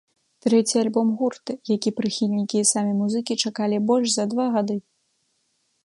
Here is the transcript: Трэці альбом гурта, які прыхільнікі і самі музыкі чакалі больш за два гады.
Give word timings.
Трэці 0.45 0.79
альбом 0.83 1.07
гурта, 1.19 1.53
які 1.75 1.93
прыхільнікі 1.99 2.57
і 2.63 2.67
самі 2.73 2.93
музыкі 3.03 3.39
чакалі 3.45 3.77
больш 3.93 4.07
за 4.17 4.25
два 4.33 4.45
гады. 4.57 4.77